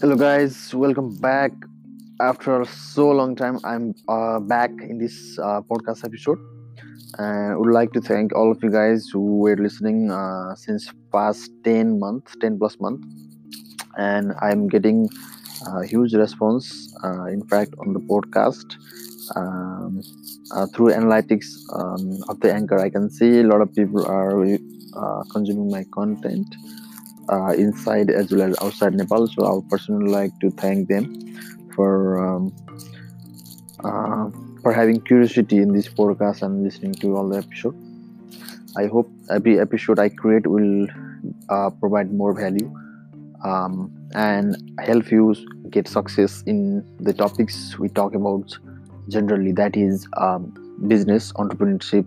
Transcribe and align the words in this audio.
Hello, 0.00 0.14
guys. 0.14 0.74
Welcome 0.74 1.16
back. 1.16 1.52
After 2.20 2.64
so 2.66 3.10
long 3.10 3.34
time, 3.34 3.58
I'm 3.64 3.94
uh, 4.08 4.40
back 4.40 4.70
in 4.80 4.98
this 4.98 5.38
uh, 5.38 5.62
podcast 5.62 6.04
episode, 6.04 6.38
and 7.18 7.52
I 7.52 7.56
would 7.56 7.72
like 7.72 7.92
to 7.92 8.00
thank 8.00 8.34
all 8.34 8.50
of 8.50 8.62
you 8.62 8.70
guys 8.70 9.08
who 9.12 9.38
were 9.38 9.56
listening 9.56 10.10
uh, 10.10 10.54
since 10.54 10.92
past 11.12 11.50
ten 11.64 11.98
months, 11.98 12.36
ten 12.40 12.58
plus 12.58 12.78
month, 12.78 13.04
and 13.96 14.32
I'm 14.42 14.68
getting 14.68 15.08
a 15.66 15.86
huge 15.86 16.14
response. 16.14 16.94
Uh, 17.02 17.26
in 17.26 17.42
fact, 17.46 17.74
on 17.78 17.94
the 17.94 18.00
podcast, 18.00 18.76
um, 19.34 20.02
uh, 20.54 20.66
through 20.74 20.92
analytics 20.92 21.46
um, 21.74 22.22
of 22.28 22.40
the 22.40 22.52
anchor, 22.52 22.78
I 22.78 22.90
can 22.90 23.08
see 23.08 23.40
a 23.40 23.44
lot 23.44 23.62
of 23.62 23.74
people 23.74 24.04
are 24.06 24.44
uh, 24.44 25.22
consuming 25.32 25.70
my 25.70 25.84
content 25.92 26.54
uh, 27.28 27.52
inside 27.52 28.10
as 28.10 28.30
well 28.32 28.42
as 28.50 28.56
outside 28.62 28.94
Nepal. 28.94 29.26
So 29.26 29.44
I 29.44 29.54
would 29.54 29.68
personally 29.68 30.10
like 30.10 30.38
to 30.40 30.50
thank 30.50 30.88
them 30.88 31.04
for 31.74 32.18
um, 32.24 32.54
uh, 33.84 34.30
for 34.62 34.72
having 34.72 35.00
curiosity 35.00 35.58
in 35.58 35.72
this 35.72 35.88
podcast 35.88 36.42
and 36.42 36.64
listening 36.64 36.94
to 36.94 37.16
all 37.16 37.28
the 37.28 37.38
episode. 37.38 37.76
I 38.76 38.86
hope 38.86 39.10
every 39.30 39.58
episode 39.58 39.98
I 39.98 40.08
create 40.08 40.46
will 40.46 40.86
uh, 41.48 41.70
provide 41.70 42.12
more 42.12 42.34
value 42.34 42.72
um, 43.44 43.90
and 44.14 44.56
help 44.80 45.10
you 45.10 45.34
get 45.70 45.88
success 45.88 46.42
in 46.46 46.84
the 47.00 47.12
topics 47.12 47.78
we 47.78 47.88
talk 47.88 48.14
about 48.14 48.58
generally. 49.08 49.52
That 49.52 49.76
is 49.76 50.06
um, 50.16 50.52
business, 50.88 51.32
entrepreneurship, 51.34 52.06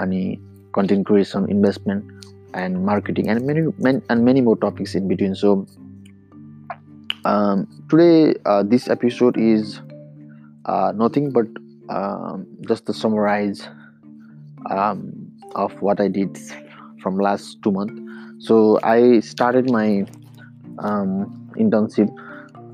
any 0.00 0.40
content 0.72 1.06
creation, 1.06 1.50
investment 1.50 2.04
and 2.54 2.84
marketing 2.84 3.28
and 3.28 3.46
many, 3.46 3.68
many 3.78 4.00
and 4.08 4.24
many 4.24 4.40
more 4.40 4.56
topics 4.56 4.94
in 4.94 5.08
between. 5.08 5.34
So 5.34 5.66
um, 7.24 7.66
today 7.88 8.34
uh, 8.46 8.62
this 8.62 8.88
episode 8.88 9.36
is 9.36 9.80
uh, 10.64 10.92
nothing 10.94 11.30
but 11.30 11.46
um, 11.88 12.46
just 12.66 12.86
to 12.86 12.94
summarize 12.94 13.68
um, 14.70 15.30
of 15.54 15.72
what 15.80 16.00
i 16.00 16.08
did 16.08 16.38
from 17.02 17.18
last 17.18 17.62
two 17.62 17.72
months. 17.72 18.00
So 18.46 18.78
i 18.82 19.20
started 19.20 19.70
my 19.70 20.06
um, 20.78 21.50
internship 21.56 22.10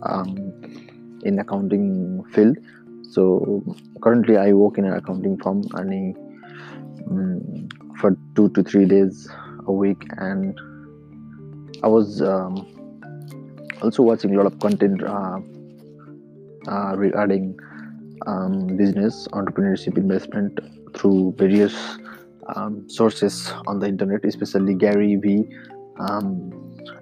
um, 0.02 0.52
in 1.24 1.38
accounting 1.38 2.24
field. 2.32 2.56
So 3.10 3.62
currently 4.02 4.36
i 4.36 4.52
work 4.52 4.78
in 4.78 4.84
an 4.84 4.94
accounting 4.94 5.38
firm 5.38 5.62
and 5.74 6.16
um, 7.08 7.68
for 8.00 8.16
two 8.34 8.48
to 8.50 8.62
three 8.62 8.84
days 8.84 9.28
a 9.66 9.72
week 9.72 10.02
and 10.18 10.58
i 11.82 11.86
was 11.86 12.22
um, 12.22 12.66
also 13.82 14.02
watching 14.02 14.34
a 14.34 14.36
lot 14.36 14.46
of 14.46 14.58
content 14.60 15.02
uh, 15.02 15.38
uh, 16.68 16.94
regarding 16.96 17.58
um, 18.26 18.76
business 18.76 19.28
entrepreneurship 19.32 19.96
investment 19.98 20.58
through 20.94 21.34
various 21.36 21.98
um, 22.54 22.88
sources 22.88 23.52
on 23.66 23.78
the 23.78 23.86
internet 23.86 24.24
especially 24.24 24.74
gary 24.74 25.16
vee 25.16 25.44
um, 25.98 26.52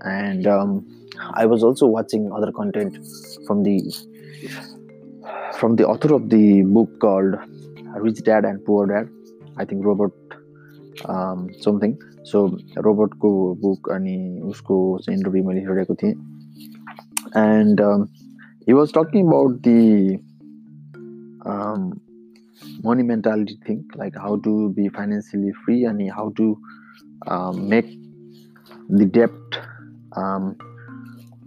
and 0.02 0.46
um, 0.46 0.86
i 1.34 1.46
was 1.46 1.62
also 1.62 1.86
watching 1.86 2.32
other 2.32 2.50
content 2.52 2.96
from 3.46 3.62
the 3.62 3.76
from 5.58 5.76
the 5.76 5.86
author 5.86 6.14
of 6.14 6.28
the 6.30 6.62
book 6.62 6.90
called 7.00 7.34
rich 7.96 8.22
dad 8.24 8.44
and 8.44 8.64
poor 8.64 8.86
dad. 8.86 9.08
I 9.56 9.64
think 9.64 9.84
robert 9.84 10.12
um, 11.05 11.49
something 11.65 11.97
so 12.27 12.39
रोबोटको 12.83 13.29
book 13.59 13.89
अनि 13.95 14.17
उसको 14.51 14.77
चाहिँ 15.03 15.17
interview 15.17 15.43
मैले 15.43 15.59
हेरेको 15.67 15.95
थिएँ 16.01 16.13
and 17.41 17.81
he 18.67 18.73
was 18.79 18.93
talking 18.97 19.27
about 19.27 19.61
the 19.67 19.81
money 22.83 23.03
mentality 23.03 23.53
thing 23.65 23.77
like 23.99 24.15
how 24.23 24.31
to 24.47 24.69
be 24.77 24.87
financially 24.95 25.51
free 25.65 25.85
and 25.85 26.01
how 26.11 26.25
to 26.39 26.47
um, 27.27 27.69
make 27.69 27.89
the 28.89 29.05
debt 29.05 29.59
um, 30.21 30.55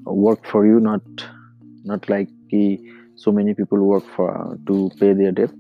work 0.05 0.47
for 0.53 0.67
you 0.67 0.81
not 0.81 1.03
not 1.85 2.09
like 2.09 2.29
so 3.17 3.33
many 3.33 3.55
people 3.55 3.79
work 3.79 4.05
for 4.17 4.31
to 4.67 4.91
pay 5.01 5.13
their 5.13 5.33
debt 5.33 5.53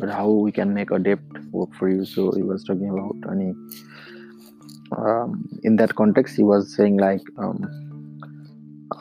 but 0.00 0.08
how 0.08 0.28
we 0.28 0.50
can 0.50 0.74
make 0.74 0.90
a 0.90 0.98
debt 0.98 1.20
work 1.52 1.72
for 1.74 1.88
you. 1.88 2.04
So 2.04 2.32
he 2.32 2.42
was 2.42 2.64
talking 2.64 2.88
about 2.88 3.30
any 3.30 3.54
um, 4.96 5.48
in 5.62 5.76
that 5.76 5.94
context 5.94 6.36
he 6.36 6.42
was 6.42 6.74
saying 6.74 6.96
like 6.96 7.22
um, 7.38 7.62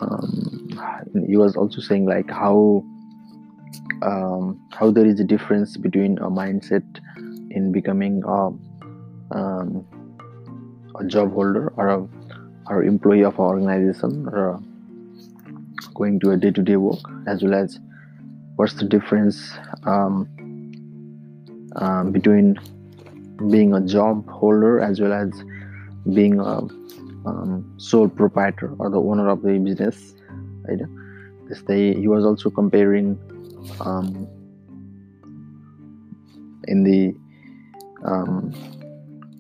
um, 0.02 1.26
he 1.28 1.38
was 1.38 1.56
also 1.56 1.82
saying 1.82 2.06
like 2.06 2.30
how 2.30 2.84
um, 4.04 4.60
how 4.72 4.92
there 4.92 5.06
is 5.06 5.20
a 5.20 5.24
difference 5.24 5.78
between 5.78 6.18
a 6.20 6.30
mindset 6.30 6.86
in 7.52 7.72
becoming 7.72 8.24
a, 8.24 9.36
um, 9.36 9.86
a 11.00 11.06
job 11.06 11.34
holder 11.34 11.74
or 11.76 11.88
a 11.90 12.08
or 12.68 12.84
employee 12.84 13.24
of 13.24 13.34
an 13.36 13.46
organization 13.46 14.28
or 14.28 14.62
going 15.96 16.20
to 16.20 16.32
a 16.32 16.38
day-to-day 16.38 16.76
work 16.76 17.00
as 17.28 17.42
well 17.42 17.56
as 17.56 17.80
what's 18.58 18.76
the 18.76 18.86
difference 18.86 19.54
um, 19.86 20.30
uh, 21.80 22.04
between 22.04 22.60
being 23.50 23.74
a 23.74 23.82
job 23.82 24.28
holder 24.30 24.80
as 24.80 25.00
well 25.00 25.14
as 25.14 25.32
being 26.14 26.40
a 26.40 26.60
um, 27.26 27.74
sole 27.78 28.10
proprietor 28.10 28.76
or 28.80 28.90
the 28.90 29.00
owner 29.00 29.30
of 29.30 29.42
the 29.42 29.58
business 29.58 30.14
right? 30.68 30.80
Day 31.68 31.96
he 31.96 32.08
was 32.08 32.26
also 32.26 32.50
comparing 32.50 33.18
um, 33.82 34.28
in 36.68 36.84
the 36.84 37.16
um, 38.06 38.54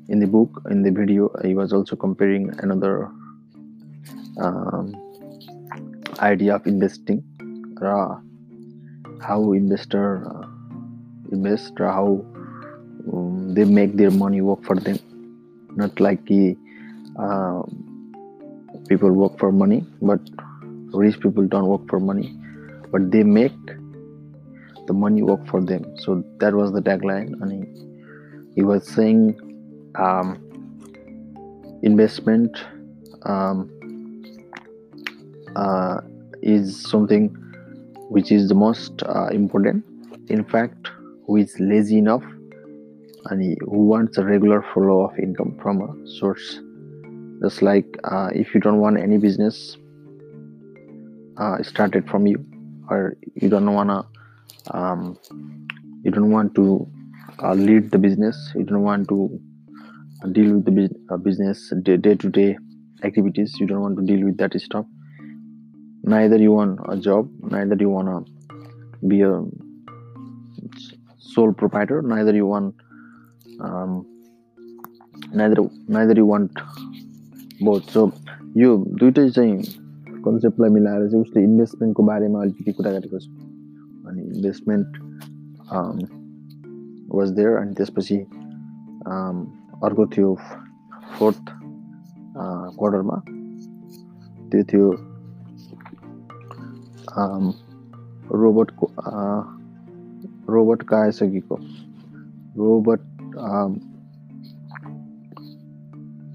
in 0.07 0.19
the 0.19 0.25
book 0.25 0.61
in 0.71 0.81
the 0.81 0.91
video 0.91 1.29
he 1.43 1.53
was 1.53 1.71
also 1.71 1.95
comparing 1.95 2.49
another 2.63 3.11
um, 4.41 4.95
idea 6.19 6.55
of 6.55 6.65
investing 6.65 7.23
uh, 7.81 8.15
how 9.21 9.53
investor 9.53 10.25
uh, 10.25 10.47
invest 11.31 11.73
how 11.77 12.25
um, 13.13 13.53
they 13.53 13.63
make 13.63 13.95
their 13.95 14.11
money 14.11 14.41
work 14.41 14.63
for 14.63 14.75
them. 14.75 14.99
Not 15.75 15.99
like 15.99 16.21
uh, 17.19 17.61
people 18.87 19.11
work 19.11 19.37
for 19.39 19.51
money 19.51 19.85
but 20.01 20.19
rich 20.93 21.19
people 21.19 21.45
don't 21.47 21.67
work 21.67 21.87
for 21.89 21.99
money. 21.99 22.35
But 22.91 23.11
they 23.11 23.23
make 23.23 23.53
the 24.87 24.93
money 24.93 25.21
work 25.21 25.45
for 25.47 25.61
them. 25.61 25.85
So 25.97 26.23
that 26.39 26.53
was 26.53 26.71
the 26.71 26.81
tagline. 26.81 27.39
And 27.41 27.51
he, 27.51 28.55
he 28.55 28.63
was 28.63 28.87
saying 28.87 29.39
um, 29.95 30.41
investment 31.83 32.57
um, 33.23 33.69
uh, 35.55 36.01
is 36.41 36.81
something 36.81 37.29
which 38.09 38.31
is 38.31 38.49
the 38.49 38.55
most 38.55 39.03
uh, 39.03 39.27
important. 39.27 39.85
In 40.29 40.43
fact 40.43 40.89
who 41.29 41.35
is 41.37 41.59
lazy 41.59 41.99
enough 41.99 42.23
and 43.25 43.55
who 43.61 43.85
wants 43.85 44.17
a 44.17 44.25
regular 44.25 44.63
flow 44.73 45.01
of 45.01 45.19
income 45.19 45.55
from 45.61 45.81
a 45.83 46.07
source. 46.17 46.59
Just 47.43 47.61
like 47.61 47.85
uh, 48.03 48.29
if 48.33 48.55
you 48.55 48.59
don't 48.59 48.79
want 48.79 48.99
any 48.99 49.19
business 49.19 49.77
uh, 51.37 51.61
started 51.61 52.09
from 52.09 52.25
you. 52.25 52.43
Or 52.89 53.15
you 53.35 53.47
don't 53.47 53.71
wanna 53.71 54.07
um, 54.71 55.19
you 56.03 56.09
don't 56.09 56.31
want 56.31 56.55
to 56.55 56.87
uh, 57.43 57.53
lead 57.53 57.91
the 57.91 57.99
business. 57.99 58.35
You 58.55 58.63
don't 58.63 58.81
want 58.81 59.07
to 59.09 59.39
deal 60.31 60.55
with 60.55 60.65
the 60.65 60.89
uh, 61.11 61.17
business 61.17 61.71
day-to-day 61.83 62.57
activities. 63.03 63.55
You 63.59 63.67
don't 63.67 63.81
want 63.81 63.97
to 63.97 64.03
deal 64.03 64.25
with 64.25 64.37
that 64.37 64.59
stuff. 64.59 64.85
Neither 66.01 66.37
you 66.37 66.53
want 66.53 66.79
a 66.89 66.97
job. 66.97 67.29
Neither 67.43 67.75
you 67.79 67.89
want 67.89 68.07
to 68.07 69.07
be 69.07 69.21
a 69.21 69.43
sole 71.33 71.53
proprietor 71.53 72.01
neither 72.01 72.35
you 72.35 72.47
want 72.47 72.73
um, 73.59 74.05
neither 75.33 75.57
neither 75.87 76.15
you 76.15 76.25
want 76.25 76.51
both. 77.61 77.89
So 77.91 78.11
यो 78.57 78.69
दुइटै 78.99 79.29
चाहिँ 79.29 79.57
कन्सेप्टलाई 80.25 80.69
मिलाएर 80.69 81.07
चाहिँ 81.09 81.21
उसले 81.23 81.43
इन्भेस्टमेन्टको 81.43 82.03
बारेमा 82.03 82.41
अलिकति 82.41 82.71
कुरा 82.77 82.91
गरेको 82.91 83.19
छ 83.19 83.27
अनि 84.09 84.21
इन्भेस्टमेन्ट 84.23 84.97
वाज 87.15 87.29
देयर 87.37 87.57
अनि 87.57 87.73
त्यसपछि 87.77 88.17
अर्को 89.85 90.05
थियो 90.15 90.33
फोर्थ 91.19 91.53
क्वार्टरमा 92.79 93.17
त्यो 94.49 94.63
थियो 94.73 94.89
रोबोटको 98.41 98.91
रोबोट 100.49 100.93
आइसकेको 100.93 101.55
रोबोट 102.57 102.99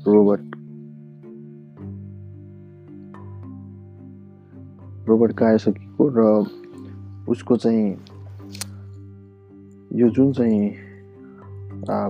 Robert 0.09 0.41
रोबर्ट 5.09 5.43
आइसकेको 5.43 6.09
र 6.09 6.21
उसको 7.29 7.57
चाहिँ 7.57 7.97
यो 9.95 10.09
जुन 10.09 10.33
चाहिँ 10.33 10.71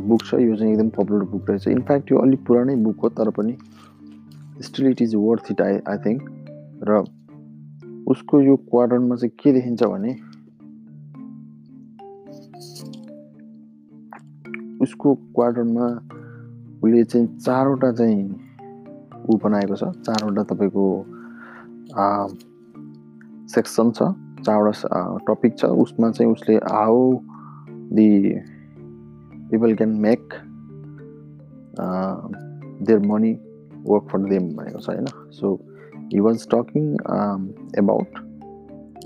बुक 0.09 0.25
छ 0.25 0.35
यो 0.35 0.57
चाहिँ 0.57 0.73
एकदम 0.73 0.89
पपुलर 0.89 1.25
बुक 1.25 1.51
रहेछ। 1.51 1.69
इनफ्याक्ट 1.69 2.13
यो 2.13 2.19
अलिक 2.19 2.47
पुरानै 2.47 2.77
बुक 2.77 2.97
हो 2.97 3.09
तर 3.09 3.31
पनि 3.31 3.57
still 4.63 4.87
it 4.87 5.03
is 5.03 5.15
worth 5.15 5.45
it 5.51 5.61
I 5.61 5.75
I 5.89 5.97
think 5.97 6.23
र 6.89 7.05
उसको 8.07 8.41
यो 8.41 8.57
क्वार्टरमा 8.57 9.17
चाहिँ 9.17 9.31
के 9.43 9.53
देखिन्छ 9.53 9.83
भने 9.83 10.34
उसको 14.83 15.15
क्वार्टरमा 15.35 15.87
उसले 16.85 17.05
चाहिँ 17.05 17.27
चारवटा 17.39 17.91
चाहिँ 17.93 18.23
ऊ 19.31 19.37
बनाएको 19.45 19.77
छ। 19.77 19.85
चारवटा 20.07 20.43
तपाईँको 20.53 20.87
सेक्सन 23.55 23.91
छ 23.91 24.03
चारवटा 24.47 25.19
टपिक 25.29 25.59
छ। 25.59 25.65
उसमा 25.65 26.11
चाहिँ 26.11 26.33
उसले 26.33 26.57
how 26.57 27.13
the 27.97 28.09
people 29.51 29.75
can 29.77 29.93
make 30.01 30.35
their 32.87 33.01
money 33.07 33.33
work 33.89 34.09
for 34.13 34.29
them 34.29 34.45
भनेको 34.57 34.79
छ 34.79 34.89
होइन? 34.89 35.07
So 35.33 35.47
he 36.13 36.21
was 36.21 36.47
talking 36.55 36.85
about 37.79 38.11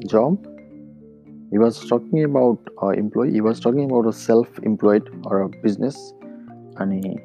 जब 0.06 0.36
he 1.50 1.58
was 1.58 1.86
talking 1.88 2.24
about 2.24 2.58
uh, 2.82 2.88
employee 2.88 3.32
he 3.32 3.40
was 3.40 3.60
talking 3.60 3.84
about 3.90 4.06
a 4.06 4.12
self-employed 4.12 5.08
or 5.24 5.42
a 5.42 5.48
business 5.48 6.12
and 6.76 7.04
he 7.04 7.18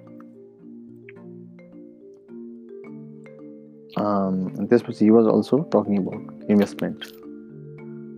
um, 3.98 4.68
this 4.68 4.84
was 4.84 5.00
he 5.00 5.12
was 5.12 5.28
also 5.28 5.64
talking 5.66 5.98
about 5.98 6.22
investment. 6.50 7.06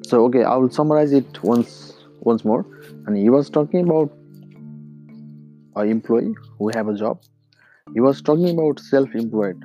So 0.07 0.25
okay 0.25 0.44
i 0.44 0.56
will 0.56 0.69
summarize 0.69 1.12
it 1.12 1.44
once 1.44 1.94
once 2.19 2.46
more. 2.46 2.66
And 3.06 3.18
he 3.18 3.30
was 3.30 3.50
talking 3.50 3.81
about 3.81 4.12
a 5.75 5.81
employee 5.81 6.36
who 6.58 6.72
have 6.74 6.88
a 6.88 6.96
job. 6.96 7.22
He 7.94 8.00
was 8.00 8.22
talking 8.22 8.50
about 8.50 8.80
self-employed. 8.80 9.62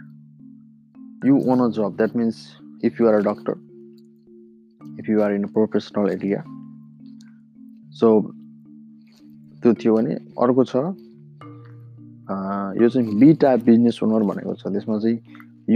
You 1.25 1.43
own 1.50 1.60
a 1.60 1.70
job. 1.72 1.96
That 1.96 2.14
means 2.14 2.56
if 2.82 2.98
you 2.98 3.06
are 3.06 3.19
a 3.19 3.22
doctor 3.22 3.58
you 5.11 5.23
are 5.23 5.35
in 5.35 5.44
a 5.44 5.49
professional 5.49 6.11
area. 6.11 6.43
So 7.93 8.09
त्यो 9.62 9.73
थियो 9.75 9.97
भने 9.97 10.15
अर्को 10.41 10.65
छ 10.65 10.77
यो 12.81 12.88
चाहिँ 12.88 13.19
B 13.21 13.32
type 13.43 13.65
business 13.65 13.99
owner 14.03 14.23
भनेको 14.29 14.55
छ। 14.55 14.73
त्यसमा 14.73 14.99
चाहिँ 14.99 15.19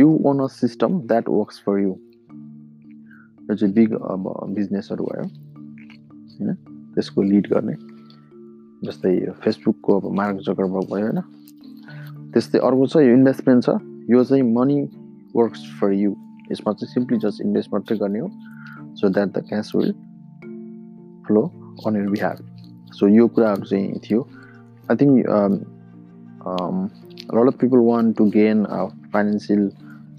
you 0.01 0.09
own 0.27 0.41
a 0.41 0.47
system 0.55 1.01
that 1.09 1.29
works 1.29 1.61
for 1.67 1.79
you 1.79 1.91
यो 3.51 3.55
चाहिँ 3.55 3.73
बिग 3.75 3.93
अब 3.93 4.23
बिजनेसहरू 4.55 5.05
भयो 5.05 5.25
होइन? 5.25 6.55
त्यसको 6.95 7.23
लिड 7.23 7.47
गर्ने। 7.53 7.75
जस्तै 8.87 9.12
फेसबुकको 9.43 10.01
अब 10.01 10.05
मार्क 10.17 10.37
जकरबर्ग 10.49 10.87
भयो 10.95 11.05
होइन? 11.05 11.21
त्यस्तै 12.33 12.59
अर्को 12.59 12.87
छ 12.87 12.97
यो 13.05 13.12
इन्भेस्टमेन्ट 13.21 13.65
छ। 13.65 13.69
यो 14.11 14.25
चाहिँ 14.25 14.43
मनी 14.55 14.81
वर्क्स 15.37 15.61
फर 15.81 15.93
यु 15.93 16.11
यसमा 16.53 16.73
चाहिँ 16.73 16.93
सिम्पली 16.95 17.19
जस्ट 17.27 17.41
इन्भेस्ट 17.41 17.73
मात्रै 17.75 17.97
गर्ने 17.99 18.19
हो। 18.19 18.29
सो 19.01 19.10
द्याट 19.10 19.38
द 19.38 19.44
क्यास 19.50 19.71
विल 19.75 19.92
फ्लो 21.27 21.45
अन 21.88 21.95
यर 21.95 22.10
बिहार 22.10 22.44
सो 23.00 23.07
यो 23.07 23.27
कुराहरू 23.38 23.66
चाहिँ 23.66 24.00
थियो 24.10 24.27
I 24.92 24.95
think 25.01 25.13
lot 27.36 27.54
of 27.54 27.60
people 27.62 27.88
one 27.92 28.12
to 28.19 28.25
gain 28.38 28.66
financial 29.13 29.69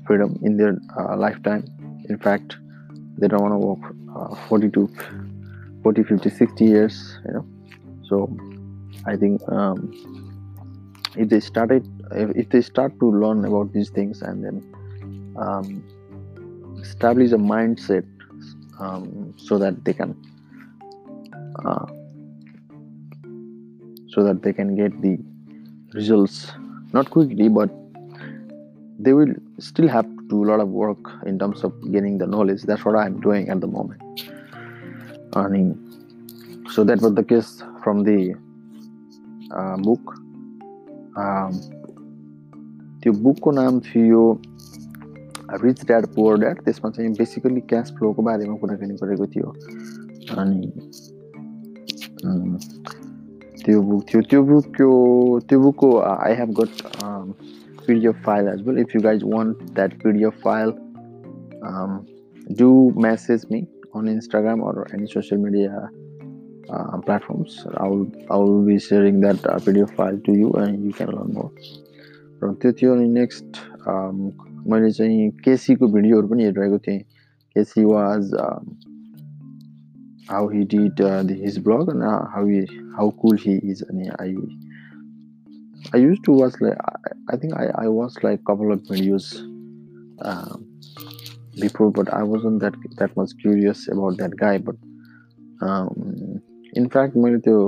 freedom 0.06 0.34
in 0.46 0.56
their 0.56 0.80
life 1.20 1.40
time 1.44 1.62
in fact 2.10 2.58
they 3.20 3.28
don't 3.28 3.42
want 3.42 3.54
to 3.54 3.58
work 3.58 3.94
uh, 4.16 4.34
40 4.48 4.70
to 4.70 4.88
40 5.82 6.02
50 6.04 6.30
60 6.30 6.64
years 6.64 7.18
you 7.26 7.32
know 7.32 7.46
so 8.02 8.36
i 9.06 9.16
think 9.16 9.40
um, 9.48 9.92
if 11.16 11.28
they 11.28 11.40
started 11.40 11.86
if, 12.12 12.30
if, 12.36 12.48
they 12.48 12.60
start 12.60 12.98
to 12.98 13.10
learn 13.10 13.44
about 13.44 13.72
these 13.72 13.90
things 13.90 14.22
and 14.22 14.44
then 14.44 14.56
um, 15.36 15.84
establish 16.80 17.32
a 17.32 17.42
mindset 17.52 18.04
um, 18.78 19.34
so 19.36 19.58
that 19.58 19.84
they 19.84 19.92
can 19.92 20.16
uh, 21.64 21.86
so 24.08 24.24
that 24.24 24.42
they 24.42 24.52
can 24.52 24.74
get 24.76 25.00
the 25.02 25.18
results 25.94 26.52
not 26.92 27.10
quickly 27.10 27.48
but 27.48 27.70
they 28.98 29.12
will 29.12 29.34
still 29.58 29.88
have 29.88 30.04
to 30.04 30.28
do 30.28 30.44
a 30.44 30.46
lot 30.46 30.60
of 30.60 30.68
work 30.68 30.98
in 31.26 31.38
terms 31.38 31.64
of 31.64 31.72
getting 31.92 32.18
the 32.18 32.26
knowledge 32.26 32.62
that's 32.62 32.84
what 32.84 32.96
i'm 32.96 33.20
doing 33.20 33.48
at 33.48 33.60
the 33.60 33.66
moment 33.66 34.00
I 35.36 35.46
mean, 35.46 36.66
so 36.70 36.82
that 36.84 37.00
was 37.00 37.14
the 37.14 37.22
case 37.22 37.62
from 37.82 38.02
the 38.02 38.34
uh, 39.54 39.76
book 39.78 40.02
um, 41.16 41.52
त्यो 43.02 43.12
बुकको 43.24 43.50
नाम 43.50 43.78
थियो 43.86 44.22
rich 45.64 45.84
dad 45.86 46.06
poor 46.14 46.38
dad 46.40 46.62
त्यसमा 46.64 46.90
चाहिँ 46.96 47.12
basically 47.18 47.60
क्यास 47.72 47.92
फ्लोको 47.98 48.22
बारेमा 48.22 48.56
कुराकानी 48.64 48.94
गरेको 49.02 49.26
थियो 49.36 49.54
अनि 50.40 50.72
त्यो 53.64 53.80
बुक 53.82 54.04
थियो 54.10 54.22
त्यो 54.30 54.42
बुकको 54.50 55.40
त्यो 55.48 55.60
बुकको 55.60 55.96
I 56.00 56.34
have 56.42 56.54
gut 56.60 56.82
PDF 57.86 58.22
file 58.22 58.48
as 58.48 58.62
well. 58.62 58.78
If 58.78 58.94
you 58.94 59.00
guys 59.00 59.24
want 59.24 59.74
that 59.74 59.98
PDF 59.98 60.40
file, 60.40 60.74
um, 61.62 62.06
do 62.54 62.92
message 62.96 63.48
me 63.50 63.68
on 63.92 64.06
Instagram 64.06 64.62
or 64.62 64.86
any 64.94 65.06
social 65.06 65.38
media 65.38 65.90
uh, 66.68 66.98
platforms. 66.98 67.66
I 67.76 67.86
will 67.88 68.10
I 68.30 68.36
will 68.36 68.64
be 68.64 68.78
sharing 68.78 69.20
that 69.20 69.44
uh, 69.44 69.58
PDF 69.58 69.94
file 69.96 70.18
to 70.18 70.32
you 70.32 70.52
and 70.52 70.84
you 70.84 70.92
can 70.92 71.10
learn 71.10 71.32
more. 71.34 71.52
र 72.42 72.52
त्यो 72.60 72.72
थियो 72.72 72.92
अनि 72.94 73.08
next 73.14 73.58
मैले 74.71 74.91
चाहिँ 74.91 75.29
केसीको 75.45 75.87
भिडियोहरू 75.87 76.27
पनि 76.27 76.43
हेरिरहेको 76.43 76.77
थिएँ। 76.77 76.99
Casey 77.55 77.83
was 77.85 78.31
how 80.31 80.49
he 80.49 80.63
did 80.63 81.01
his 81.43 81.57
vlog 81.63 81.89
and 81.89 82.03
how 82.03 82.47
how 82.97 83.09
cool 83.21 83.37
he 83.41 83.53
is 83.71 83.83
अनि 83.83 84.07
I 84.21 84.35
I 85.95 86.01
use 86.01 86.17
to 86.25 86.39
watch 86.41 86.55
like 86.61 86.77
I 87.31 87.37
think 87.37 87.53
I 87.53 87.67
I 87.67 87.87
watch 87.87 88.19
like 88.25 88.39
couple 88.39 88.71
of 88.71 88.91
videos 88.91 89.31
before 91.61 91.91
but 91.99 92.09
I 92.09 92.27
was 92.27 92.45
on 92.45 92.57
that 92.57 92.75
that 92.75 93.11
was 93.17 93.33
curious 93.33 93.85
about 93.91 94.17
that 94.17 94.35
guy 94.35 94.57
but 94.57 94.75
in fact 96.77 97.17
मैले 97.17 97.37
त्यो 97.37 97.59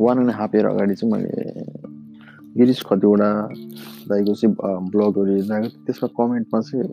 one 0.00 0.18
and 0.18 0.30
half 0.30 0.54
year 0.54 0.66
अगाडि 0.66 0.94
चाहिँ 0.94 1.12
मैले 1.12 1.52
गिरिश 2.56 2.82
कतिवटा 2.90 3.30
दाईको 4.12 4.34
चाहिँ 4.34 4.54
ब्लगहरू 4.92 5.32
हेर्दा 5.34 5.56
त्यसमा 5.86 6.08
कमेन्टमा 6.18 6.60
चाहिँ 6.60 6.88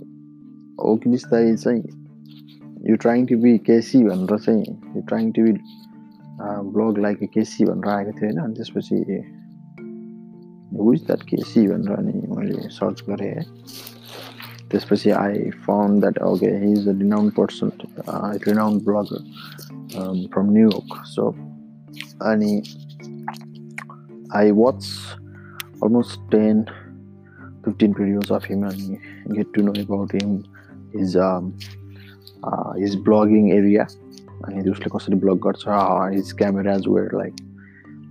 गिरिस 1.03 1.23
दाई 1.31 1.55
चाहिँ 1.55 1.81
you 2.89 2.95
trying 3.03 3.25
to 3.25 3.35
be 3.37 3.51
Casey 3.67 4.03
भनेर 4.03 4.37
चाहिँ 4.39 4.63
you 4.95 5.01
trying 5.09 5.31
to 5.31 5.41
be 5.43 5.53
vlog 6.73 6.97
like 7.03 7.23
Casey 7.33 7.65
भनेर 7.65 7.89
आएको 7.93 8.11
थियो 8.19 8.29
होइन। 8.29 8.39
अनि 8.43 8.53
त्यसपछि 8.55 8.97
विच 10.79 11.01
द्याट 11.05 11.21
केसी 11.29 11.67
भनेर 11.67 11.93
अनि 11.95 12.13
मैले 12.35 12.69
सर्च 12.79 13.03
गरेँ। 13.09 13.33
है 13.35 13.43
त्यसपछि 14.71 15.09
I 15.11 15.49
found 15.67 15.99
that 16.01 16.17
okay 16.23 16.49
he 16.63 16.71
is 16.71 16.87
a 16.87 16.91
renowned 16.97 17.31
person 17.39 17.69
renowned 18.47 18.83
blogger 18.85 19.21
from 20.33 20.51
New York 20.51 20.89
so 21.13 21.25
अनि 22.31 22.53
I 24.35 24.51
watch 24.61 24.81
almost 25.83 26.15
10 26.31 26.71
15 27.69 27.93
videos 27.93 28.29
of 28.31 28.43
him 28.43 28.63
and 28.63 29.35
get 29.39 29.53
to 29.53 29.61
know 29.61 29.73
about 29.81 30.11
him 30.11 30.43
his 30.93 31.15
um, 31.15 31.57
uh, 32.43 32.71
his 32.73 32.95
blogging 33.09 33.51
area. 33.61 33.87
अनि 34.39 34.69
उसले 34.71 34.89
कसरी 34.95 35.15
vlog 35.19 35.39
गर्छ 35.45 35.63
his 36.13 36.31
cameras 36.41 36.85
were 36.87 37.15
like 37.17 37.33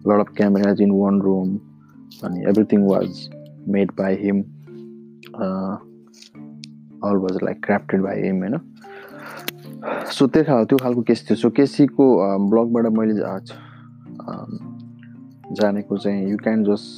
lot 0.08 0.20
of 0.20 0.32
cameras 0.36 0.80
in 0.80 0.90
one 0.90 1.20
room 1.20 1.54
अनि 2.24 2.42
everything 2.50 2.82
was 2.86 3.28
made 3.76 3.92
by 3.98 4.16
him 4.22 4.42
all 7.08 7.16
was 7.22 7.38
like 7.44 7.64
crafted 7.64 8.02
by 8.02 8.22
him 8.22 8.36
होइन 8.44 8.58
so 10.16 10.26
त्यो 10.26 10.42
खाल 10.44 10.64
त्यो 10.64 10.78
खालको 10.78 11.02
केस 11.08 11.24
थियो. 11.30 11.36
सो 11.36 11.50
केसीको 11.50 12.04
ब्लगबाट 12.50 12.84
मैले 12.98 13.14
जानेको 15.62 15.98
चाहिँ 15.98 16.30
you 16.30 16.36
can 16.36 16.64
just 16.64 16.92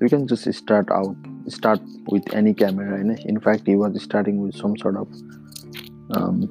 you 0.00 0.08
can 0.08 0.26
just 0.26 0.52
start 0.54 0.90
out 0.90 1.14
start 1.48 1.80
with 2.08 2.22
any 2.34 2.54
camera 2.54 2.98
and 2.98 3.18
in 3.20 3.40
fact 3.40 3.66
he 3.66 3.76
was 3.76 4.02
starting 4.02 4.40
with 4.40 4.54
some 4.54 4.76
sort 4.76 4.96
of 4.96 5.08
um, 6.12 6.48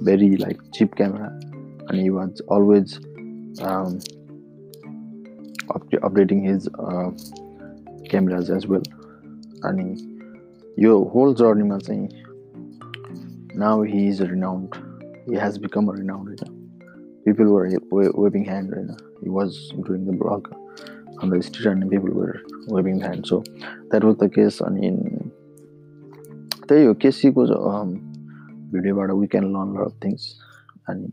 very 0.00 0.36
like 0.36 0.58
cheap 0.72 0.94
camera. 0.94 1.28
And 1.88 2.00
he 2.00 2.10
was 2.10 2.40
always 2.48 2.98
um, 3.60 4.00
up- 5.74 5.90
updating 5.90 6.44
his 6.46 6.68
uh, 6.78 7.10
cameras 8.08 8.50
as 8.50 8.66
well. 8.66 8.82
And 9.62 9.98
he, 9.98 10.82
your 10.82 11.08
whole 11.10 11.34
journey 11.34 11.64
was 11.64 11.86
saying 11.86 12.12
now 13.54 13.82
he 13.82 14.08
is 14.08 14.20
renowned. 14.20 14.74
He 15.26 15.34
has 15.36 15.58
become 15.58 15.88
a 15.88 15.92
renowned 15.92 16.40
people 17.24 17.46
were 17.46 17.70
waving 17.90 18.44
hand 18.44 18.70
right 18.76 18.84
now. 18.84 18.96
He 19.22 19.30
was 19.30 19.72
doing 19.86 20.04
the 20.04 20.12
blog. 20.12 20.46
On 21.22 21.30
the 21.30 21.42
street 21.42 21.66
and 21.66 21.90
people 21.90 22.12
were 22.20 22.36
waving 22.68 23.00
hand 23.00 23.26
so 23.26 23.42
that 23.90 24.02
was 24.04 24.16
the 24.18 24.28
case. 24.28 24.58
त्यही 26.68 26.84
हो 26.86 26.92
केसीको 27.00 27.42
भिडियोबाट 28.72 29.10
we 29.20 29.26
can 29.32 29.44
learn 29.54 29.68
lot 29.76 29.84
of 29.86 29.94
things 30.04 30.22
अनि 30.88 31.06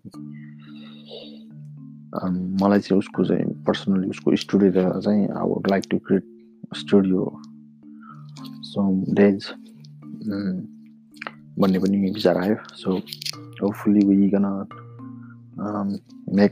मलाई 2.62 2.80
चाहिँ 2.80 3.00
उसको 3.00 3.24
चाहिँ 3.26 3.46
personally 3.68 4.08
उसको 4.10 4.36
studio 4.44 4.72
देखेर 4.72 5.00
चाहिँ 5.02 5.24
I 5.28 5.48
would 5.50 5.68
like 5.72 5.84
to 5.92 5.98
create 6.08 6.26
studio 6.78 7.22
some 8.72 9.04
days 9.20 9.40
भन्ने 11.60 11.80
पनि 11.80 11.98
विचार 12.16 12.36
आयो। 12.38 12.56
So 12.84 12.90
hopefully 13.62 14.02
we 14.08 14.30
gonna 14.36 14.46
make 16.40 16.52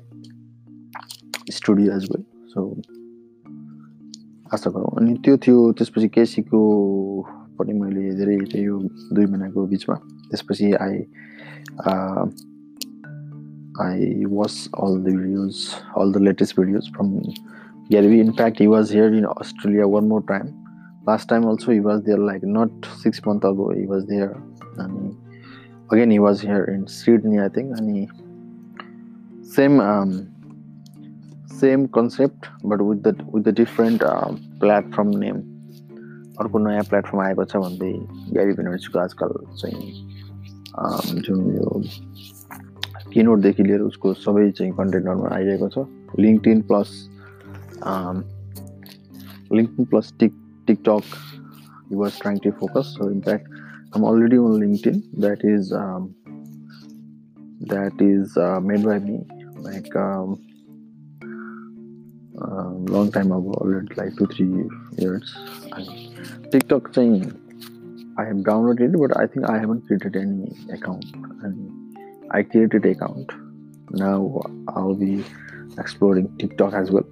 studio 1.59 1.87
as 1.95 2.03
well 2.11 2.23
so 2.53 2.59
आशा 4.53 4.69
गरौँ। 4.71 4.91
अनि 4.97 5.13
त्यो 5.25 5.37
थियो 5.37 5.71
त्यसपछि 5.77 6.07
केसीको 6.09 6.59
पनि 7.59 7.73
मैले 7.73 8.03
धेरै 8.15 8.37
यो 8.63 8.77
दुई 9.13 9.25
महिनाको 9.25 9.65
बिचमा 9.67 9.95
त्यसपछि 10.29 10.71
I 10.85 10.97
I 13.85 14.25
watch 14.31 14.55
all 14.79 14.97
the 15.03 15.15
videos 15.17 15.55
all 15.97 16.13
the 16.13 16.21
latest 16.27 16.59
videos 16.59 16.89
from 16.95 17.11
Gary Vee 17.91 18.19
in fact 18.19 18.61
he 18.61 18.67
was 18.67 18.91
here 18.93 19.13
in 19.15 19.25
Australia 19.25 19.85
one 19.93 20.07
more 20.07 20.21
time 20.29 20.47
last 21.09 21.29
time 21.29 21.47
also 21.49 21.71
he 21.71 21.79
was 21.79 21.99
there 22.03 22.19
like 22.25 22.41
not 22.57 22.85
six 23.03 23.21
month 23.27 23.45
ago 23.45 23.71
he 23.71 23.85
was 23.85 24.03
there 24.03 24.29
अनि 24.83 25.11
again 25.93 26.11
he 26.11 26.17
was 26.19 26.41
here 26.45 26.69
in 26.73 26.83
Sydney 26.95 27.37
I 27.37 27.49
think 27.57 27.77
अनि 27.79 28.07
same 29.55 29.79
same 31.48 31.52
um, 31.52 31.58
same 31.58 31.88
concept, 31.88 32.48
but 32.64 32.80
with 32.80 33.02
the 33.02 33.14
with 33.30 33.44
the 33.44 33.52
different 33.52 34.02
uh, 34.02 34.32
platform 34.60 35.10
name. 35.10 35.50
अर्को 36.40 36.58
नयाँ 36.58 36.82
platform 36.82 37.20
आएको 37.20 37.44
छ 37.44 37.56
भन्दै 37.56 37.92
ग्यारी 38.32 38.52
भेनर्सको 38.52 38.98
आजकल 38.98 39.34
चाहिँ 39.56 39.92
जुन 41.20 41.54
यो 41.56 41.82
किनोटदेखि 43.12 43.62
लिएर 43.62 43.80
उसको 43.80 44.14
सबै 44.14 44.50
चाहिँ 44.50 44.72
कन्टेन्टहरूमा 44.72 45.28
आइरहेको 45.34 45.68
छ 45.68 45.78
LinkedIn 46.20 46.62
plus 46.62 47.10
LinkedIn 49.52 49.84
plus 49.84 50.12
tick 50.20 50.32
TikTok 50.66 51.04
you 51.92 51.98
was 51.98 52.20
trying 52.20 52.38
to 52.38 52.50
focus 52.50 52.94
so 52.98 53.10
in fact 53.10 53.96
I'm 53.96 54.02
already 54.02 54.36
on 54.36 54.60
LinkedIn 54.60 55.02
that 55.20 55.44
is 55.44 55.70
that 57.68 58.02
is 58.02 58.34
made 58.38 58.84
by 58.84 58.98
me 58.98 59.18
like 59.70 59.96
uh, 62.41 62.69
long 62.95 63.11
time 63.11 63.31
ago, 63.31 63.53
already 63.61 63.93
like 63.95 64.15
two 64.17 64.27
three 64.27 64.69
years. 64.97 65.35
TikTok 66.51 66.93
thing, 66.93 67.33
I 68.17 68.25
have 68.25 68.37
downloaded, 68.37 68.97
but 68.99 69.17
I 69.17 69.27
think 69.27 69.49
I 69.49 69.59
haven't 69.59 69.85
created 69.87 70.15
any 70.15 70.51
account. 70.71 71.05
And 71.43 71.97
I 72.31 72.43
created 72.43 72.85
account. 72.85 73.31
Now 73.91 74.41
I'll 74.69 74.95
be 74.95 75.23
exploring 75.77 76.35
TikTok 76.37 76.73
as 76.73 76.91
well. 76.91 77.07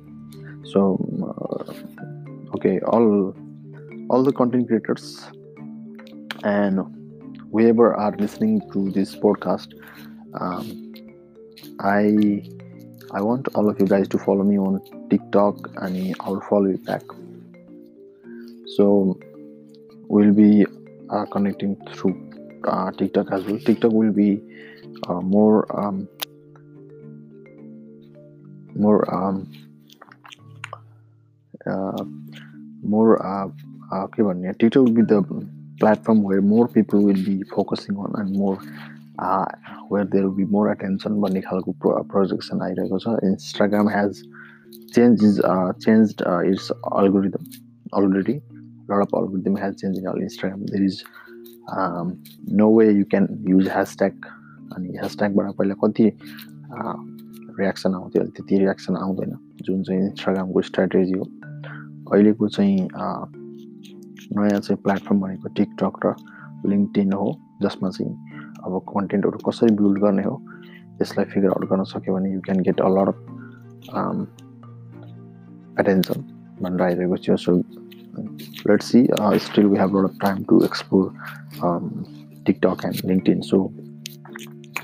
So 0.65 0.98
uh, 1.24 2.55
okay, 2.55 2.79
all 2.81 3.36
all 4.10 4.24
the 4.24 4.31
content 4.31 4.67
creators 4.67 5.27
and 6.43 6.79
whoever 7.51 7.96
are 7.96 8.15
listening 8.17 8.62
to 8.74 8.91
this 8.91 9.15
podcast, 9.15 9.74
um, 10.39 10.93
I 11.79 12.43
I 13.12 13.22
want 13.22 13.48
all 13.56 13.70
of 13.70 13.80
you 13.80 13.88
guys 13.88 14.08
to 14.10 14.18
follow 14.18 14.44
me 14.44 14.58
on 14.58 14.82
TikTok 15.10 15.70
and 15.78 16.16
I'll 16.20 16.42
follow 16.42 16.66
you 16.66 16.78
back. 16.78 17.04
So 18.76 19.18
we'll 20.08 20.34
be 20.34 20.66
uh, 21.10 21.26
connecting 21.26 21.76
through 21.94 22.16
uh, 22.66 22.92
TikTok 22.92 23.32
as 23.32 23.46
well. 23.46 23.60
TikTok 23.60 23.92
will 23.92 24.12
be 24.12 24.42
uh, 25.08 25.22
more 25.22 25.66
um, 25.80 26.08
more 28.76 29.14
um, 29.14 29.52
uh, 31.66 32.04
more 32.84 33.26
uh, 33.26 33.50
uh, 33.92 34.08
Twitter 34.08 34.84
will 34.84 34.92
be 34.92 35.02
the 35.02 35.24
platform 35.80 36.24
where 36.24 36.42
more 36.42 36.68
people 36.68 37.02
will 37.02 37.14
be 37.14 37.44
focusing 37.44 37.96
on 37.98 38.14
and 38.20 38.36
more 38.36 38.60
where 39.20 40.06
there 40.08 40.28
be 40.38 40.46
more 40.52 40.70
attention 40.72 41.22
भन्ने 41.22 41.42
खालको 41.42 41.72
pro 41.82 41.92
projection 42.12 42.62
आइरहेको 42.62 42.98
छ। 43.00 43.16
Instagram 43.24 43.90
has 43.90 44.22
change 44.96 45.24
is 45.24 45.42
change 45.86 46.16
its 46.52 46.72
algorithm 46.72 47.44
already 47.98 48.36
lot 48.92 49.02
of 49.02 49.16
algorithm 49.22 49.58
has 49.58 49.74
change 49.82 49.98
in 49.98 50.06
all 50.12 50.22
Instagram 50.22 50.62
there 50.72 50.84
is 50.86 51.04
no 52.60 52.68
way 52.78 52.90
you 52.92 53.04
can 53.12 53.28
use 53.50 53.68
hashtag 53.70 54.26
अनि 54.76 54.90
ह्यासट्यागबाट 54.98 55.56
पहिला 55.58 55.76
कति 55.84 56.10
uh, 56.10 56.98
reaction 57.60 57.94
आउँथ्यो 57.96 58.22
अहिले 58.22 58.32
त्यति 58.38 58.58
रियाक्सन 58.60 58.96
आउँदैन। 58.96 59.38
जुन 59.66 59.84
चाहिँ 59.84 60.02
इन्स्टाग्रामको 60.02 60.62
स्ट्राटेजी 60.62 61.18
हो। 61.18 61.26
अहिलेको 62.14 62.48
चाहिँ 62.48 62.88
uh, 62.88 63.26
नयाँ 64.38 64.60
चाहिँ 64.60 64.82
प्लेटफर्म 64.84 65.20
भनेको 65.22 65.50
टिकटक 65.58 66.06
र 66.06 66.14
लिङ्कटिन 66.70 67.14
हो 67.14 67.28
जसमा 67.64 67.90
चाहिँ 67.90 68.14
अब 68.68 68.80
कन्टेन्टहरू 68.90 69.40
कसरी 69.50 69.74
बिल्ड 69.82 70.02
गर्ने 70.04 70.24
हो 70.24 70.36
यसलाई 71.02 71.26
फिगर 71.34 71.50
आउट 71.50 71.70
गर्न 71.72 71.84
सक्यो 71.94 72.16
भने 72.16 72.34
you 72.34 72.42
can 72.50 72.62
get 72.70 72.82
a 72.82 72.90
lot 72.98 73.10
of 73.14 73.18
attention 75.80 76.24
भनेर 76.62 76.82
आइरहेको 76.82 77.18
थियो 77.26 77.38
so 77.48 77.58
let 78.70 78.82
see 78.92 79.08
still 79.48 79.66
we 79.74 79.80
have 79.80 79.98
lot 79.98 80.10
of 80.12 80.18
time 80.22 80.44
to 80.50 80.64
explore 80.70 81.12
TikTok 82.46 82.86
and 82.86 83.06
LinkedIn 83.06 83.42
so 83.52 83.68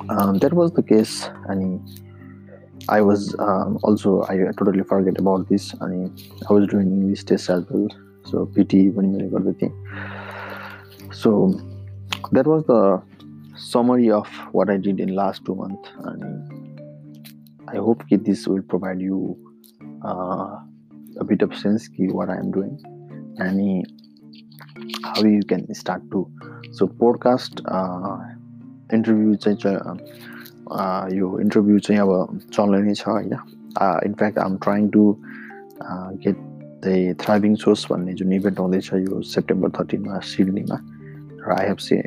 um, 0.10 0.38
that 0.40 0.54
was 0.54 0.72
the 0.74 0.84
case. 0.84 1.30
And 1.48 1.90
i 2.90 3.00
was 3.00 3.34
um, 3.40 3.80
also 3.84 4.24
i 4.24 4.38
totally 4.58 4.84
forget 4.84 5.18
about 5.18 5.48
this. 5.50 5.74
And 5.80 6.22
i 6.50 6.54
was 6.54 6.68
doing 6.68 6.88
english 6.88 7.24
test 7.24 7.50
as 7.50 7.66
well. 7.70 7.88
So 8.26 8.46
pt 8.46 8.74
so 11.12 11.54
that 12.32 12.48
was 12.48 12.64
the 12.66 13.02
summary 13.56 14.10
of 14.12 14.28
what 14.52 14.70
i 14.70 14.78
did 14.78 15.00
in 15.00 15.16
last 15.16 15.46
two 15.46 15.56
months 15.56 15.90
and 16.06 16.24
i 17.68 17.78
hope 17.78 18.04
this 18.10 18.48
will 18.48 18.62
provide 18.64 19.02
you 19.02 19.38
uh, 20.06 20.60
a 21.20 21.24
bit 21.24 21.42
of 21.42 21.56
sense 21.56 21.90
what 21.98 22.30
i 22.30 22.38
am 22.38 22.52
doing 22.52 22.78
and 23.38 23.88
how 25.04 25.24
you 25.24 25.42
can 25.44 25.74
start 25.74 26.02
to 26.12 26.30
so 26.72 26.88
podcast 26.88 27.62
uh, 27.66 28.18
interview 28.94 29.36
चाहिँ 29.36 29.58
यो 31.18 31.40
interview 31.40 31.80
चाहिँ 31.80 32.00
अब 32.02 32.40
चल्ने 32.54 32.82
नै 32.82 32.94
छ 32.94 33.08
होइन 33.08 33.34
in fact 34.08 34.38
I'm 34.40 34.58
trying 34.64 34.90
to 34.90 35.04
get 36.26 36.38
the 36.86 37.16
thriving 37.22 37.56
source 37.64 37.86
भन्ने 37.92 38.14
जुन 38.22 38.34
इभेन्ट 38.34 38.60
आउँदैछ 38.60 38.94
यो 38.94 39.22
सेप्टेम्बर 39.34 39.70
थर्टिनमा 39.80 40.20
सिडनीमा 40.32 40.78
I 41.52 41.68
have 41.68 41.78
seen, 41.78 42.04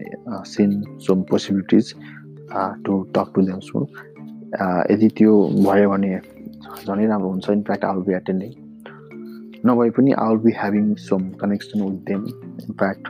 seen 0.52 0.82
some 1.06 1.22
possibilities 1.30 1.94
to 2.84 2.92
talk 3.16 3.34
to 3.34 3.42
them 3.48 3.60
soon. 3.70 3.86
यदि 4.90 5.08
त्यो 5.18 5.32
भयो 5.64 5.88
भने 5.90 6.18
झनै 6.86 7.06
राम्रो 7.06 7.28
हुन्छ। 7.30 7.50
इनफ्याक्ट 7.50 7.84
आल 7.84 7.98
बी 8.06 8.12
एटेन्डिङ 8.14 8.52
नभए 9.66 9.90
पनि 9.96 10.12
I'll 10.24 10.36
be 10.44 10.52
having 10.58 10.94
some 11.04 11.22
connection 11.40 11.82
with 11.82 11.98
them 12.10 12.24
in fact 12.64 13.08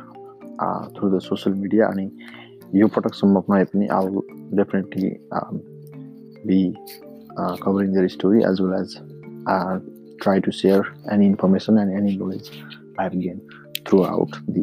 through 0.97 1.11
the 1.11 1.19
social 1.29 1.55
media 1.57 1.87
अनि 1.87 2.07
यो 2.81 2.87
पटक 2.97 3.15
सम्भव 3.15 3.53
नभए 3.53 3.65
पनि 3.73 3.87
I'll 3.99 4.09
definitely 4.61 5.11
be 6.49 6.61
covering 7.65 7.93
the 7.95 8.07
story 8.17 8.43
as 8.51 8.61
well 8.61 8.75
as 8.81 8.99
try 10.23 10.41
to 10.47 10.51
share 10.61 10.93
any 11.13 11.27
information 11.27 11.79
and 11.79 11.99
any 11.99 12.17
knowledge 12.17 12.51
I 13.01 13.09
have 13.09 13.21
gain 13.23 13.39
throughout 14.05 14.37
the 14.51 14.63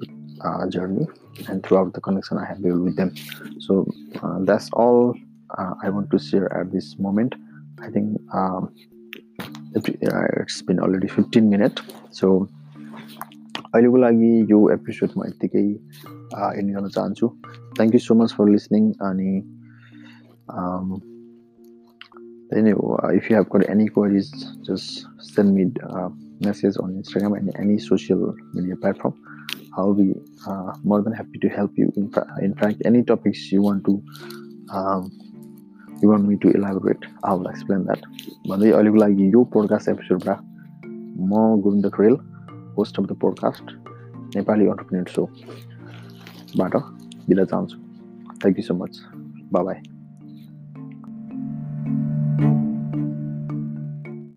journey 0.78 1.06
and 1.49 1.65
throughout 1.65 1.93
the 1.95 2.01
connection 2.01 2.39
I 2.39 2.47
have 2.47 2.63
built 2.63 2.83
with 2.83 2.97
them. 2.97 3.15
So 3.61 3.87
uh, 4.23 4.39
that's 4.41 4.71
all 4.73 5.15
uh, 5.57 5.75
I 5.83 5.91
want 5.91 6.11
to 6.11 6.19
share 6.19 6.53
at 6.61 6.73
this 6.73 6.99
moment. 6.99 7.35
I 7.81 7.91
think 7.91 8.21
um, 8.33 8.75
it's 9.75 10.63
been 10.63 10.81
already 10.81 11.09
15 11.09 11.49
minutes. 11.49 11.83
So 12.11 12.49
अहिलेको 13.75 13.97
लागि 14.01 14.31
यो 14.51 14.59
एपिसोडमा 14.73 15.25
यत्तिकै 15.27 15.65
end 16.59 16.69
गर्न 16.75 16.89
चाहन्छु 16.95 17.27
thank 17.77 17.95
you 17.95 18.01
so 18.01 18.15
much 18.21 18.33
for 18.37 18.49
listening 18.49 18.85
अनि 19.09 19.33
त्यही 22.49 22.63
नै 22.67 22.73
हो 22.79 22.97
if 23.19 23.31
you 23.31 23.37
have 23.37 23.47
got 23.55 23.65
any 23.75 23.87
queries 23.97 24.31
just 24.69 25.23
send 25.29 25.55
mid 25.59 25.79
message 26.47 26.79
on 26.85 26.95
Instagram 27.03 27.37
and 27.37 27.53
any 27.65 27.77
social 27.89 28.25
media 28.55 28.81
platform 28.87 29.13
I'll 29.76 29.94
be 29.94 30.14
uh, 30.48 30.74
more 30.84 31.02
than 31.02 31.14
happy 31.14 31.40
to 31.40 31.50
help 31.50 31.72
you. 31.76 31.92
In, 31.96 32.12
fa- 32.12 32.28
in 32.42 32.56
fact, 32.56 32.82
any 32.86 33.04
topics 33.04 33.52
you 33.52 33.62
want 33.62 33.86
to 33.86 34.04
um, 34.70 35.12
you 36.02 36.10
want 36.10 36.26
me 36.26 36.38
to 36.38 36.50
elaborate, 36.52 37.04
I 37.24 37.36
explain 37.54 37.86
that. 37.86 38.02
भन्दै 38.50 38.72
अहिलेको 38.78 38.98
लागि 39.04 39.30
यो 39.34 39.44
podcast 39.54 39.90
एपिसोडमा 39.90 40.36
म 41.32 41.62
Govinda 41.64 41.90
Kharel 41.96 42.18
host 42.78 43.00
of 43.00 43.06
the 43.12 43.18
podcast 43.24 43.72
Nepali 44.36 44.68
entrepreneur 44.74 45.10
सोबाट 45.16 46.76
बिदा 47.30 47.46
चाहन्छु 47.56 47.78
thank 48.44 48.58
you 48.60 48.66
so 48.70 48.74
much 48.84 49.02
bye 49.58 49.93